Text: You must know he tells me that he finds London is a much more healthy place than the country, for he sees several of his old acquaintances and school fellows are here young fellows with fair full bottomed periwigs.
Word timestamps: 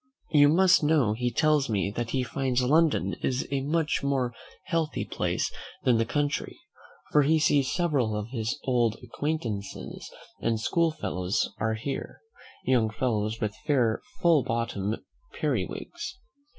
You 0.31 0.49
must 0.49 0.81
know 0.83 1.13
he 1.13 1.29
tells 1.29 1.69
me 1.69 1.91
that 1.95 2.09
he 2.09 2.23
finds 2.23 2.63
London 2.63 3.13
is 3.21 3.47
a 3.51 3.61
much 3.61 4.01
more 4.01 4.33
healthy 4.65 5.05
place 5.05 5.51
than 5.83 5.99
the 5.99 6.07
country, 6.07 6.57
for 7.11 7.21
he 7.21 7.37
sees 7.37 7.71
several 7.71 8.15
of 8.17 8.29
his 8.31 8.57
old 8.63 8.97
acquaintances 9.03 10.09
and 10.39 10.59
school 10.59 10.89
fellows 10.89 11.51
are 11.59 11.75
here 11.75 12.19
young 12.65 12.89
fellows 12.89 13.39
with 13.39 13.53
fair 13.67 14.01
full 14.21 14.41
bottomed 14.41 15.03
periwigs. 15.35 16.17